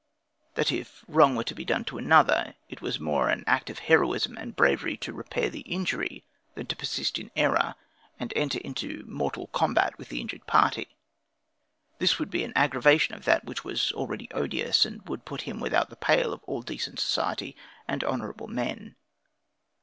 [0.55, 4.55] That if wrong be done to another, it was more an act of heroism and
[4.55, 6.23] bravery to repair the injury,
[6.55, 7.75] than to persist in error,
[8.19, 10.95] and enter into mortal combat with the injured party.
[11.99, 15.59] This would be an aggravation of that which was already odious, and would put him
[15.59, 17.55] without the pale of all decent society
[17.87, 18.95] and honorable men.